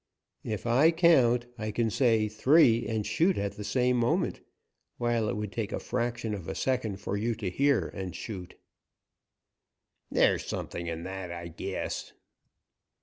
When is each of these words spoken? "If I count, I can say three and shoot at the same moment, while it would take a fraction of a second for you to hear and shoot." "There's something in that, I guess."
"If 0.43 0.65
I 0.65 0.89
count, 0.89 1.45
I 1.59 1.69
can 1.69 1.91
say 1.91 2.27
three 2.27 2.87
and 2.87 3.05
shoot 3.05 3.37
at 3.37 3.51
the 3.51 3.63
same 3.63 3.97
moment, 3.97 4.41
while 4.97 5.29
it 5.29 5.35
would 5.35 5.51
take 5.51 5.71
a 5.71 5.79
fraction 5.79 6.33
of 6.33 6.47
a 6.47 6.55
second 6.55 6.99
for 6.99 7.15
you 7.15 7.35
to 7.35 7.51
hear 7.51 7.87
and 7.89 8.15
shoot." 8.15 8.55
"There's 10.09 10.43
something 10.43 10.87
in 10.87 11.03
that, 11.03 11.31
I 11.31 11.49
guess." 11.49 12.13